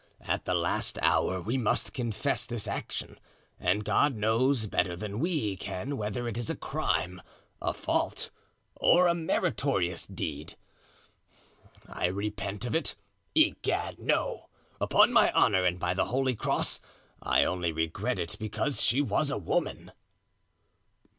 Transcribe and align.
At 0.21 0.45
the 0.45 0.55
last 0.55 0.97
hour 1.03 1.39
we 1.39 1.59
must 1.59 1.93
confess 1.93 2.43
this 2.47 2.67
action 2.67 3.19
and 3.59 3.85
God 3.85 4.15
knows 4.15 4.65
better 4.65 4.95
than 4.95 5.19
we 5.19 5.55
can 5.55 5.95
whether 5.95 6.27
it 6.27 6.39
is 6.39 6.49
a 6.49 6.55
crime, 6.55 7.21
a 7.61 7.71
fault, 7.71 8.31
or 8.73 9.07
a 9.07 9.13
meritorious 9.13 10.07
deed. 10.07 10.55
I 11.87 12.07
repent 12.07 12.65
of 12.65 12.73
it? 12.73 12.95
Egad! 13.35 13.99
no. 13.99 14.49
Upon 14.81 15.13
my 15.13 15.31
honor 15.33 15.63
and 15.65 15.77
by 15.77 15.93
the 15.93 16.05
holy 16.05 16.33
cross; 16.33 16.79
I 17.21 17.43
only 17.43 17.71
regret 17.71 18.17
it 18.17 18.37
because 18.39 18.81
she 18.81 19.01
was 19.03 19.29
a 19.29 19.37
woman." 19.37 19.91